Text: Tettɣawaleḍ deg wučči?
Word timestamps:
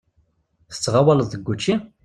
Tettɣawaleḍ 0.71 1.27
deg 1.29 1.41
wučči? 1.45 1.75